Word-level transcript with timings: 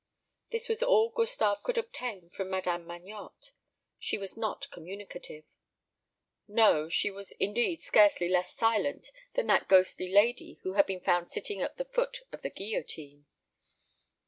This 0.49 0.67
was 0.67 0.81
all 0.81 1.11
Gustave 1.11 1.61
could 1.63 1.77
obtain 1.77 2.31
from 2.31 2.49
Madame 2.49 2.87
Magnotte. 2.87 3.51
She 3.99 4.17
was 4.17 4.35
not 4.35 4.67
communicative. 4.71 5.43
No; 6.47 6.89
she 6.89 7.11
was, 7.11 7.33
indeed, 7.33 7.81
scarcely 7.81 8.27
less 8.27 8.51
silent 8.51 9.11
than 9.35 9.45
that 9.45 9.67
ghostly 9.69 10.11
lady 10.11 10.53
who 10.63 10.73
had 10.73 10.87
been 10.87 11.01
found 11.01 11.29
sitting 11.29 11.61
at 11.61 11.77
the 11.77 11.85
foot 11.85 12.23
of 12.31 12.41
the 12.41 12.49
guillotine. 12.49 13.27